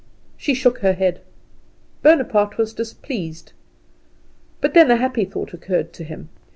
[0.35, 1.21] She shook her head.
[2.01, 3.53] Bonaparte was displeased.
[4.59, 6.29] But then a happy thought occurred to him.